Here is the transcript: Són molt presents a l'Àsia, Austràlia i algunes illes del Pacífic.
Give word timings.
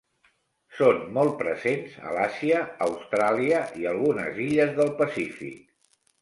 Són 0.77 1.01
molt 1.17 1.35
presents 1.41 1.97
a 2.11 2.13
l'Àsia, 2.15 2.61
Austràlia 2.87 3.61
i 3.83 3.87
algunes 3.93 4.41
illes 4.47 4.75
del 4.81 4.91
Pacífic. 5.05 5.63